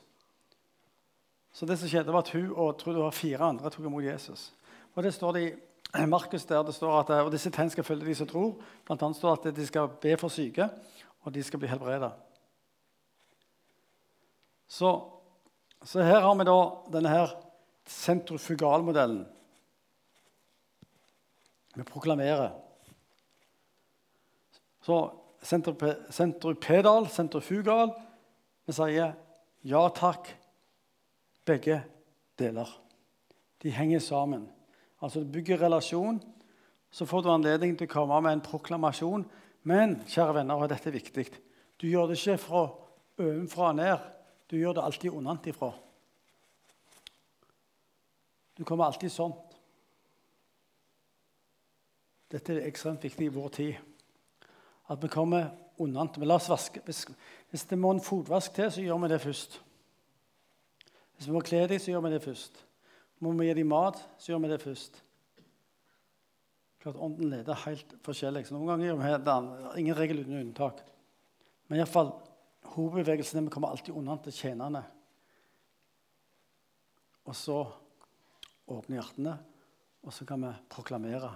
[1.52, 4.04] Så det som skjedde var at Hun og tror det var fire andre tok imot
[4.04, 4.52] Jesus.
[4.94, 5.44] Og det står det
[5.98, 8.60] i Markus der det står at og disse tegn skal følge de som tror.
[8.86, 10.68] Blant annet står det at de skal be for syke
[11.24, 12.10] og de skal bli helbreda.
[14.68, 14.90] Så,
[15.84, 16.58] så, her har vi da
[16.94, 17.32] denne her
[17.90, 19.24] sentrifugalmodellen.
[21.74, 22.50] Vi proklamerer.
[24.82, 25.00] Så
[25.42, 27.92] sentripedal, sentrifugal
[28.66, 29.14] Vi sier
[29.66, 30.28] ja takk,
[31.48, 31.80] begge
[32.38, 32.68] deler.
[33.62, 34.44] De henger sammen.
[35.02, 36.20] Altså Du bygger relasjon,
[36.90, 39.24] så får du anledning til å komme med en proklamasjon
[39.68, 41.26] men kjære venner, og dette er viktig,
[41.80, 42.64] du gjør det ikke fra
[43.20, 44.08] ovenfra og ned.
[44.50, 45.70] Du gjør det alltid unnanfra.
[48.60, 49.32] Du kommer alltid sånn.
[52.30, 53.78] Dette er ekstremt viktig i vår tid.
[54.92, 55.48] At vi kommer
[55.80, 56.28] unnanfra.
[56.28, 56.82] La oss vaske.
[56.84, 57.06] Hvis,
[57.48, 59.56] hvis, det må en fotvask til, så gjør vi det først.
[61.16, 62.60] Hvis vi må kle dem, så gjør vi det først.
[63.24, 65.02] Må vi gi dem mat, så gjør vi det først.
[66.84, 68.46] Klart Ånden leder helt forskjellig.
[68.46, 70.84] så Noen ganger gjør vi det ingen regel uten unntak.
[71.68, 72.12] Men iallfall
[72.76, 74.84] hovedbevegelsen er vi kommer alltid unna til tjenerne.
[77.24, 77.62] Og så
[78.76, 79.34] åpne hjertene,
[80.02, 81.30] og så kan vi proklamere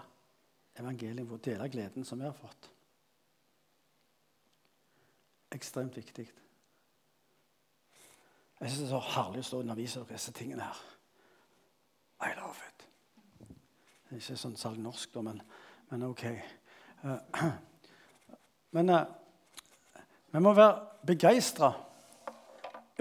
[0.79, 2.71] evangeliet og dele gleden som vi har fått.
[5.55, 6.27] Ekstremt viktig.
[8.61, 10.83] Jeg syns det er så herlig å stå og undervise dere disse tingene her.
[12.25, 12.87] I love it.
[14.09, 15.41] Det er ikke sånn salg norsk, da, men,
[15.91, 16.25] men OK.
[17.05, 17.51] Uh,
[18.79, 19.03] men uh,
[20.33, 21.73] vi må være begeistra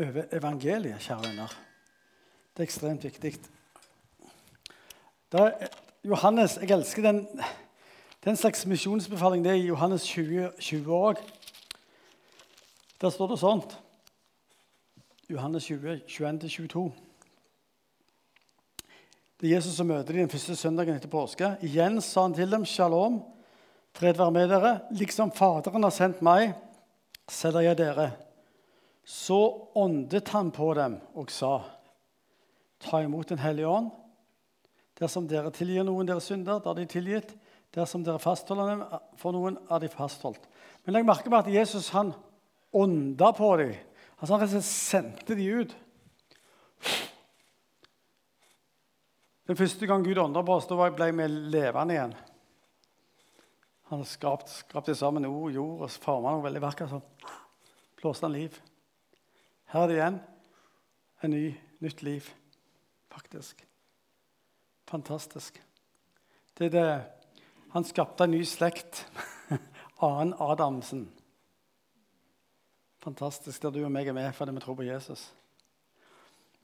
[0.04, 1.56] over evangeliet, kjære venner.
[2.54, 3.34] Det er ekstremt viktig.
[5.34, 5.67] Er,
[6.04, 7.28] Johannes, Jeg elsker den.
[8.24, 11.17] Er slags misjonsbefaling det er i Johannes 20 òg.
[13.02, 13.74] Der står det sånt.
[15.30, 16.91] Johannes 20, 21-22.
[19.41, 21.56] Det er Jesus som møter dem den første søndagen etter påske.
[21.65, 23.24] Igjen sa han til dem, 'Shalom,
[23.91, 26.54] fred være med dere.' Liksom Faderen har sendt meg,
[27.28, 28.12] sender jeg dere.
[29.04, 31.63] Så åndet han på dem og sa,
[32.80, 34.03] 'Ta imot Den hellige ånd.'
[35.04, 37.34] Dersom dere tilgir noen deres synder, da er de tilgitt.
[37.76, 38.84] Dersom dere fastholder dem
[39.20, 40.46] for noen, er de fastholdt.
[40.86, 42.13] Men legg merke til at Jesus han
[42.74, 43.74] ånda på dem.
[44.20, 45.74] Altså, han sendte dem ut.
[49.50, 52.16] Den første gang Gud ånda på oss, da ble vi levende igjen.
[53.92, 56.96] Han skapte skapt, sammen, ord, jord, og forma noe veldig vakkert.
[56.96, 57.36] Så
[58.00, 58.56] blåste han liv.
[59.74, 60.24] Her er det igjen
[61.24, 61.46] en ny,
[61.84, 62.32] nytt liv,
[63.12, 63.66] faktisk.
[64.89, 65.62] Fantastisk.
[66.58, 67.04] Det er det
[67.74, 69.08] Han skapte en ny slekt.
[70.02, 71.08] Annen Adamsen.
[73.02, 75.34] Fantastisk der du og meg er med fordi vi tror på Jesus.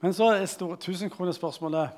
[0.00, 1.90] Men så er tusenkronerspørsmålet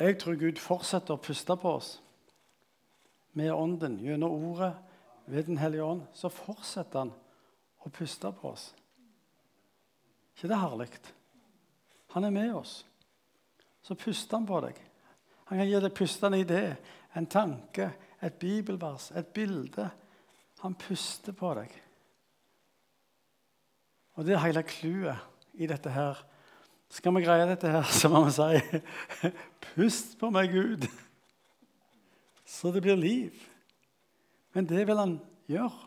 [0.00, 2.00] Jeg tror Gud fortsetter å puste på oss
[3.32, 4.74] med ånden, gjennom ordet,
[5.26, 6.02] ved Den hellige ånd.
[6.12, 7.12] Så fortsetter han
[7.78, 8.74] å puste på oss.
[10.34, 10.88] ikke det herlig?
[12.08, 12.84] Han er med oss.
[13.82, 14.78] Så puster han på deg.
[15.50, 16.64] Han kan gi deg pustende idé,
[17.18, 17.90] en tanke,
[18.22, 19.88] et bibelvers, et bilde.
[20.60, 21.72] Han puster på deg.
[24.14, 26.18] Og det er hele clouet i dette her.
[26.90, 28.80] Skal vi greie dette her, så må vi si
[29.70, 30.86] Pust på meg, Gud,
[32.44, 33.36] så det blir liv.
[34.52, 35.12] Men det vil han
[35.46, 35.86] gjøre.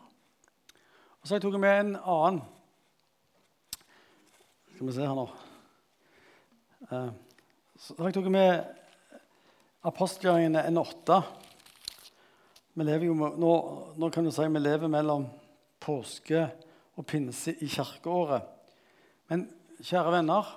[1.20, 2.40] Og så har jeg tatt med en annen.
[4.74, 5.26] Skal vi se her nå.
[6.88, 7.10] Eh,
[7.84, 8.62] så har jeg tatt med
[9.84, 11.16] apostelgjøringene N8.
[12.72, 13.50] Vi lever jo, nå,
[14.00, 15.26] nå kan du si vi lever mellom
[15.84, 16.46] påske
[16.96, 18.46] og pinse i kirkeåret.
[19.28, 19.44] Men
[19.84, 20.48] kjære venner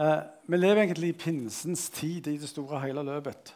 [0.00, 3.52] eh, Vi lever egentlig i pinsens tid i det store hele løpet.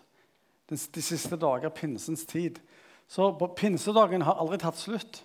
[0.68, 2.60] De, de siste dager pinsens tid.
[3.08, 5.22] Så pinsedagen har aldri tatt slutt.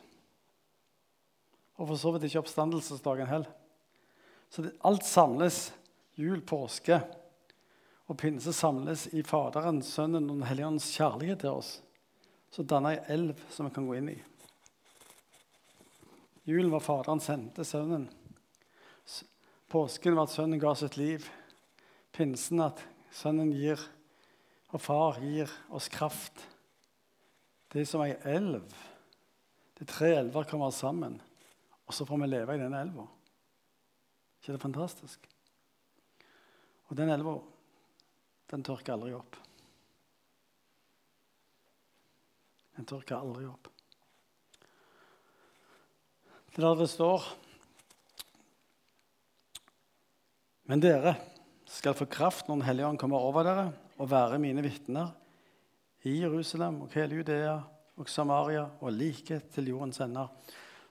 [1.76, 3.52] Og for så vidt ikke oppstandelsesdagen heller.
[4.48, 5.66] Så det, alt samles.
[6.19, 6.99] Jul, påske
[8.12, 11.71] og pinse samles i Faderen, Sønnen og Den hellige ånds kjærlighet til oss.
[12.54, 14.19] Så danner ei elv som vi kan gå inn i.
[16.45, 18.10] Julen var Faderen sendte Sønnen.
[19.71, 21.26] Påsken var at Sønnen ga sitt liv.
[22.13, 22.84] Pinsen at
[23.15, 23.80] Sønnen gir,
[24.69, 26.45] og Far gir oss kraft.
[27.73, 28.67] Det er som ei elv.
[29.80, 31.17] De tre elver kommer sammen,
[31.88, 33.08] og så får vi leve i denne elva.
[34.41, 35.33] ikke det fantastisk?
[36.93, 37.32] Og den elva,
[38.53, 39.38] den tørker aldri opp.
[42.77, 43.65] Den tørker aldri opp.
[46.53, 47.25] Det er der det står
[50.69, 51.15] Men dere
[51.65, 53.65] skal få kraft når Den hellige ånd kommer over dere,
[53.97, 55.10] og være mine vitner
[56.06, 57.56] i Jerusalem og hele Judea
[57.97, 60.29] og Samaria og like til jordens ender.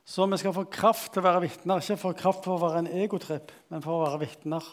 [0.02, 2.82] Så vi skal få kraft til å være vitner, ikke få kraft for å være
[2.82, 4.66] en egotripp, men for å være vitner.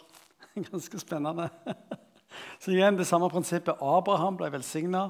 [0.70, 1.48] Ganske spennende.
[2.62, 3.80] Så igjen det samme prinsippet.
[3.80, 5.08] Abraham ble velsigna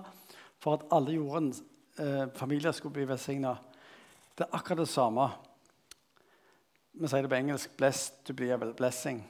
[0.61, 1.63] for at alle jordens
[1.99, 3.57] eh, familier skulle bli velsigna.
[4.37, 5.29] Det er akkurat det samme
[7.01, 9.23] vi sier det på engelsk 'blessed to be a blessing'.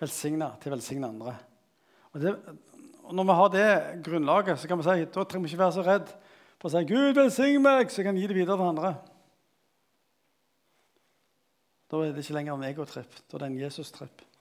[0.00, 1.36] Velsigna til å velsigne andre.
[2.12, 2.34] Og, det,
[3.04, 5.76] og Når vi har det grunnlaget, så kan vi si, da trenger vi ikke være
[5.76, 6.12] så redd
[6.58, 8.94] for å si 'Gud velsign meg', så jeg kan gi det videre til andre.
[11.90, 13.14] Da er det ikke lenger en egotripp.
[13.30, 14.31] Da er det en Jesus-tripp.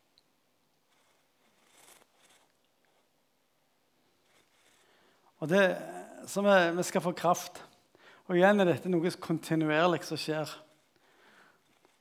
[5.41, 5.62] Og det,
[6.30, 7.63] så vi, vi skal få kraft.
[8.30, 10.51] Og igjen er dette noe kontinuerlig som skjer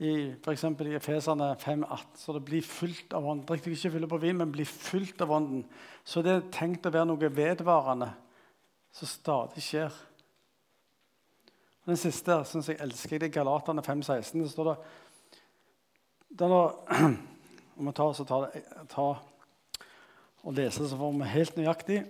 [0.00, 0.64] i f.eks.
[0.64, 2.04] i Efeserne 5,18.
[2.20, 3.46] Så det blir fylt av ånden.
[3.48, 5.64] Drikk ikke fylle på vin, men bli fylt av ånden.
[6.04, 8.12] Så det er tenkt å være noe vedvarende
[8.96, 9.98] som stadig skjer.
[11.80, 13.20] Og den siste syns jeg elsker.
[13.20, 14.36] Det er Galaterne 5,16.
[14.44, 14.78] Det står det
[16.40, 16.48] da
[17.80, 18.60] Om vi tar, så tar, det,
[18.92, 19.22] tar
[20.44, 22.02] og leser, så får vi helt nøyaktig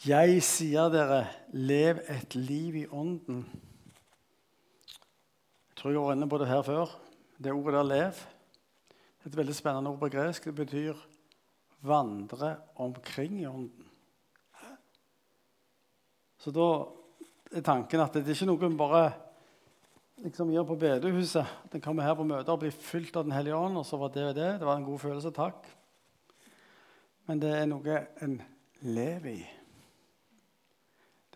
[0.00, 3.42] Jeg sier dere, lev et liv i ånden.
[4.88, 6.94] Jeg tror jeg var inne på det her før.
[7.36, 8.22] Det ordet der 'lev'
[9.26, 10.44] et veldig spennende ord på gresk.
[10.44, 10.94] Det betyr
[11.82, 13.84] 'vandre omkring i ånden'.
[16.38, 16.88] Så da
[17.58, 19.12] er tanken at det er ikke noe bare
[20.16, 21.46] liksom gjør på bedehuset.
[21.64, 23.76] At en kommer her på møter og blir fylt av Den hellige ånd.
[23.76, 24.60] og så var Det det.
[24.60, 25.30] Det var en god følelse.
[25.30, 25.66] Takk.
[27.26, 28.42] Men det er noe en
[28.80, 29.59] lever i.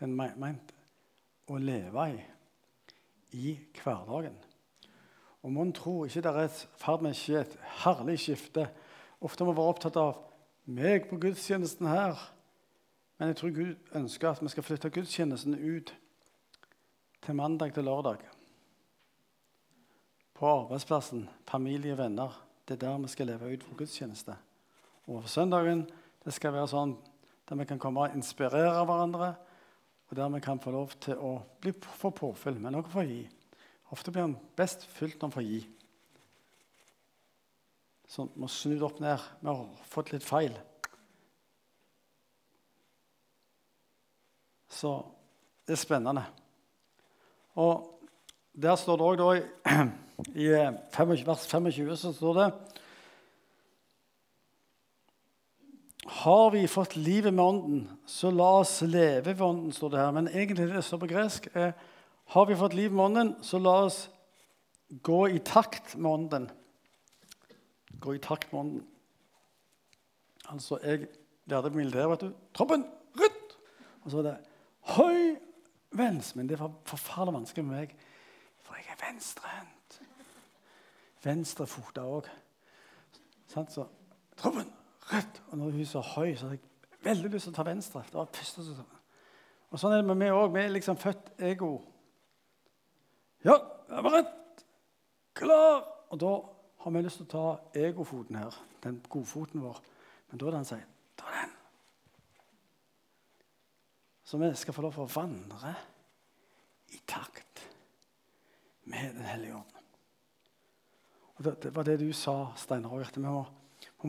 [0.01, 0.73] Den er meint
[1.51, 2.23] å leve i
[3.35, 4.37] i hverdagen.
[5.43, 8.69] Og mon tro ikke det er et ferd med å skje et herlig skifte.
[9.25, 10.23] Ofte må vi være opptatt av
[10.71, 12.21] meg på gudstjenesten her.
[13.19, 15.93] Men jeg tror Gud ønsker at vi skal flytte gudstjenesten ut
[17.25, 18.23] til mandag til lørdag.
[20.35, 22.33] På arbeidsplassen, familie, venner.
[22.65, 24.37] Det er der vi skal leve ut for gudstjeneste.
[25.07, 25.85] Og på søndagen
[26.25, 26.95] det skal være sånn
[27.45, 29.35] der vi kan komme og inspirere hverandre,
[30.15, 33.25] og der vi kan få lov til å bli, få påfyll, men også få gi.
[33.91, 35.57] Ofte blir han best fylt når han får gi.
[38.15, 39.25] Sånn, må snu det opp ned.
[39.41, 40.55] Vi har fått litt feil.
[44.71, 44.93] Så
[45.67, 46.23] det er spennende.
[47.59, 48.07] Og
[48.55, 49.83] der står det òg, i,
[50.47, 50.49] i
[50.95, 52.49] 25, vers 25, så står det
[56.25, 60.13] Har vi fått livet med Ånden, så la oss leve ved Ånden, står det her.
[60.17, 61.75] Men egentlig det står på gresk er
[62.33, 63.99] Har vi fått liv med Ånden, så la oss
[64.89, 66.47] gå i takt med Ånden.
[68.01, 68.87] Gå i takt med Ånden.
[70.49, 71.11] Altså, jeg
[71.45, 72.31] lærte på militæret, vet du.
[72.57, 72.87] Troppen,
[73.21, 73.53] rødt!
[74.03, 74.37] Og så var det
[74.97, 75.37] høy
[75.93, 76.39] venstre.
[76.39, 77.93] Men det var forferdelig vanskelig med meg,
[78.65, 80.01] for jeg er venstrehendt.
[81.25, 82.33] Venstrefota òg.
[83.53, 83.85] Så
[84.41, 84.73] troppen,
[85.13, 85.43] rødt.
[85.51, 88.05] Og når hun så høy, så hadde jeg veldig lyst til å ta venstre.
[88.09, 88.93] Det var første som
[89.75, 90.53] Og sånn er det med meg òg.
[90.55, 91.73] Vi er liksom født ego.
[93.45, 93.57] Ja,
[93.91, 94.65] jeg var rett.
[95.35, 95.81] Klar.
[96.15, 96.33] Og da
[96.85, 99.81] har vi lyst til å ta egofoten her, den godfoten vår.
[100.31, 100.85] Men da er det han sier
[101.19, 101.57] ta den.
[104.25, 105.75] Så vi skal få lov til å vandre
[106.95, 107.65] i takt
[108.85, 109.75] med Den hellige ånd.
[111.35, 113.11] Og det, det var det du sa, Steinar.
[113.15, 113.43] Vi må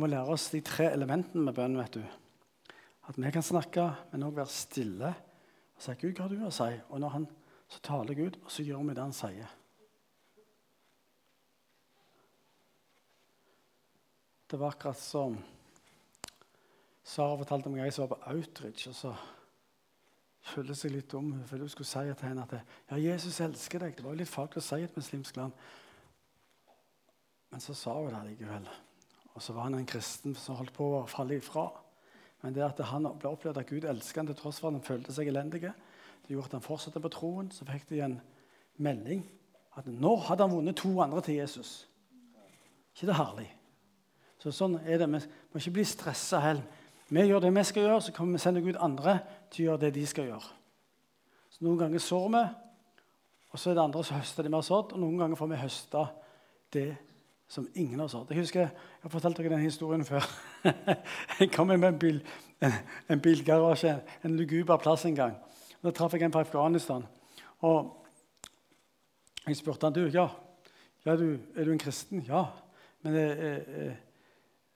[0.01, 1.77] vi lærer lære oss de tre elementene med bønn.
[1.77, 2.03] vet du.
[3.07, 5.15] At vi kan snakke, men òg være stille
[5.75, 7.27] og si 'Gud, hva har du å si?' Og når han,
[7.67, 9.47] så taler Gud, og så gjør vi det han sier.
[14.51, 15.37] Det var akkurat som
[17.03, 18.89] Sara fortalte meg gang jeg var på Outridge.
[18.89, 19.15] og så
[20.41, 21.31] følte seg litt dum.
[21.31, 22.53] Hun følte skulle si til henne at
[22.91, 23.95] ja, 'Jesus elsker deg'.
[23.95, 25.53] Det var jo litt faglig å si et muslimsk land.
[27.51, 28.69] Men så sa hun det likevel.
[29.35, 31.67] Og så var han en kristen som holdt på å falle ifra.
[32.43, 34.85] Men det at han ble opplevd at Gud elsket ham til tross for at han
[34.85, 37.51] følte seg elendig, det gjorde at han fortsatte på troen.
[37.51, 38.19] Så fikk de en
[38.81, 39.25] melding
[39.75, 41.87] at nå hadde han vunnet to andre til Jesus.
[42.95, 43.49] ikke det herlig?
[44.39, 45.07] Så sånn er det.
[45.09, 46.83] Vi må ikke bli stressa heller.
[47.09, 49.19] Vi gjør det vi skal gjøre, så kan vi sende Gud andre
[49.53, 50.53] til å gjøre det de skal gjøre.
[51.53, 52.45] Så Noen ganger sår vi,
[53.51, 54.95] og så er det andre som høster det vi har sådd.
[54.95, 56.05] Og noen ganger får vi høste
[56.73, 56.87] det
[57.47, 58.33] som ingen har hadde.
[58.33, 60.25] Jeg husker, jeg har fortalt dere den historien før.
[61.39, 62.21] jeg kom med en, bil,
[62.61, 62.73] en,
[63.11, 65.35] en bilgarasje, en luguber plass en gang.
[65.83, 67.05] Da traff jeg en på Afghanistan.
[67.61, 68.05] Og
[69.45, 70.29] jeg spurte han, du, ja,
[71.05, 72.23] ja du, er du en kristen.
[72.25, 72.47] Ja.
[73.05, 73.91] Men eh, eh,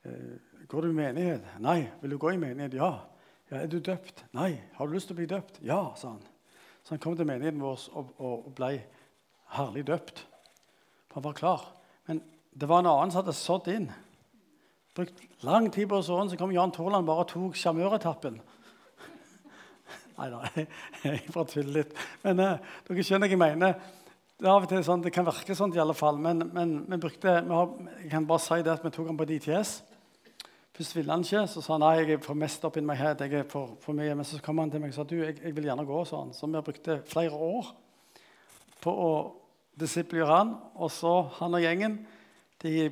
[0.06, 1.48] eh, går du i menighet?
[1.60, 1.80] Nei.
[2.02, 2.78] Vil du gå i menighet?
[2.78, 2.92] Ja.
[3.50, 3.64] ja.
[3.64, 4.26] Er du døpt?
[4.38, 4.52] Nei.
[4.78, 5.58] Har du lyst til å bli døpt?
[5.66, 6.22] Ja, sa han.
[6.86, 8.76] Så han kom til menigheten vår og, og, og ble
[9.58, 10.22] herlig døpt.
[11.16, 11.66] Han var klar.
[12.06, 12.22] Men
[12.52, 13.90] det var en annen som hadde sådd inn.
[14.98, 18.40] Brukt lang tid på å så den, så kom Jan Torland bare og tok sjarmøretappen.
[20.20, 20.42] Nei da,
[21.06, 21.94] jeg bare tuller litt.
[22.26, 23.78] Men uh, dere skjønner hva jeg mener.
[24.40, 27.00] Det, av og til sånn, det kan virke sånn i alle fall, men, men vi
[27.00, 29.74] brukte, vi har, jeg kan bare si det at vi tok han på DTS.
[30.80, 32.96] Først ville han ikke, så sa han nei, jeg er for mest up in my
[32.96, 33.20] head.
[33.20, 34.14] jeg er for, for mye.
[34.16, 36.04] Men så kom han til meg og sa du, jeg, jeg vil gjerne gå.
[36.08, 36.32] sånn.
[36.32, 37.74] Så vi brukte flere år
[38.80, 39.10] på å
[39.76, 40.54] disiplere han.
[40.80, 42.00] Og så han og gjengen
[42.60, 42.90] de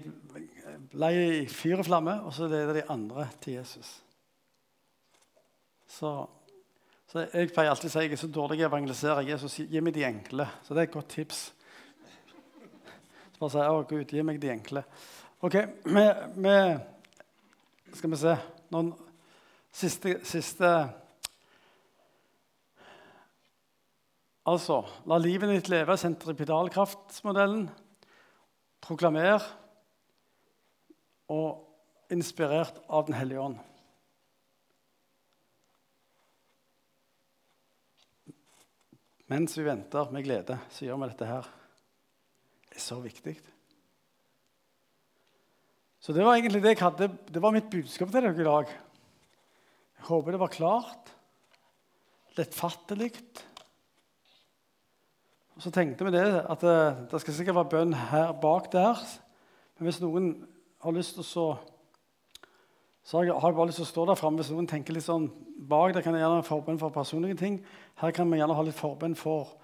[0.93, 3.89] ble i fyr og flamme, og så leder de andre til Jesus.
[5.88, 6.11] Så,
[7.07, 9.26] så Jeg pleier alltid å si jeg er så dårlig å evangelisere.
[9.28, 10.47] Jesus, gi meg de enkle.
[10.63, 11.41] Så det er et godt tips.
[13.34, 14.84] Så bare si å Gud, gi meg de enkle.
[15.45, 16.05] Ok, vi,
[16.41, 16.55] vi
[17.93, 18.32] Skal vi se
[18.74, 18.89] Noen
[19.72, 20.72] siste, siste
[24.47, 27.65] Altså, la livet ditt leve sentripidalkraftmodellen.
[28.84, 29.43] Proklamer
[31.34, 33.57] og inspirert av Den hellige ånd.
[39.28, 41.47] Mens vi venter med glede, så gjør vi dette her.
[42.69, 43.34] Det er så viktig.
[45.99, 48.71] Så det var egentlig det jeg hadde, det var mitt budskap til dere i dag.
[49.97, 51.11] Jeg håper det var klart,
[52.38, 53.11] lettfattelig.
[55.58, 56.76] Og så tenkte vi det, at det,
[57.10, 58.99] det skal sikkert være bønn her bak der.
[59.80, 60.28] Men hvis noen
[60.86, 61.45] har lyst til å så,
[63.01, 64.38] så har jeg, bare lyst til å stå der framme.
[64.38, 65.26] Hvis noen tenker litt sånn
[65.58, 67.58] bak der, kan jeg gjerne ha forbønn for personlige ting.
[67.97, 69.55] Her kan vi gjerne ha litt forbønn for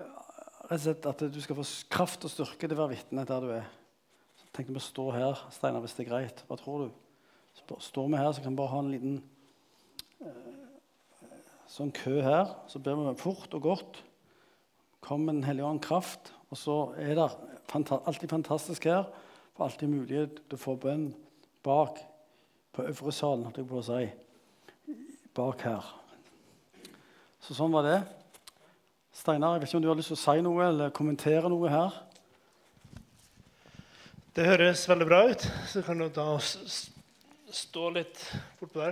[0.00, 3.68] eh, at du skal få kraft og styrke til å være vitne der du er.
[4.40, 6.42] Så tenkte vi å stå her, Steinar, hvis det er greit.
[6.48, 6.90] Hva tror du?
[7.60, 9.22] Så står vi her, så kan vi bare ha en liten
[10.24, 10.58] eh,
[11.76, 12.56] sånn kø her.
[12.72, 14.04] Så ber vi fort og godt.
[15.06, 16.32] Kom Den hellige ånd kraft.
[16.50, 17.28] Og så er det
[18.06, 19.06] alltid fantastisk her.
[19.54, 21.08] For alltid mulighet til å få bønn
[21.66, 22.00] bak
[22.76, 24.02] på øvre salen, holdt jeg på å si.
[25.36, 25.86] Bak her.
[27.40, 28.00] Så sånn var det.
[29.16, 31.70] Steinar, jeg vet ikke om du har lyst til å si noe eller kommentere noe
[31.72, 31.94] her?
[34.36, 35.46] Det høres veldig bra ut.
[35.70, 38.20] Så kan du da stå litt
[38.60, 38.84] bortpå der.